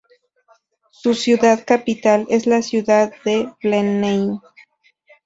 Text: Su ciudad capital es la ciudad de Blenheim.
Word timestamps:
Su 0.89 1.13
ciudad 1.13 1.63
capital 1.63 2.25
es 2.31 2.47
la 2.47 2.63
ciudad 2.63 3.13
de 3.23 3.53
Blenheim. 3.61 4.39